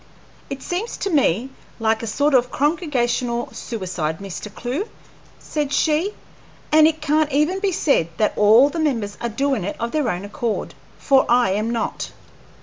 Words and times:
"It 0.49 0.63
seems 0.63 0.97
to 0.97 1.11
me 1.11 1.51
like 1.79 2.01
a 2.01 2.07
sort 2.07 2.33
of 2.33 2.45
a 2.47 2.49
congregational 2.49 3.49
suicide, 3.53 4.17
Mr. 4.17 4.51
Clewe," 4.51 4.89
said 5.37 5.71
she. 5.71 6.15
"And 6.71 6.87
it 6.87 7.01
can't 7.03 7.31
even 7.31 7.59
be 7.59 7.71
said 7.71 8.07
that 8.17 8.33
all 8.35 8.71
the 8.71 8.79
members 8.79 9.15
are 9.21 9.29
doin' 9.29 9.63
it 9.63 9.75
of 9.79 9.91
their 9.91 10.09
own 10.09 10.25
accord, 10.25 10.73
for 10.97 11.23
I 11.29 11.51
am 11.51 11.69
not. 11.69 12.13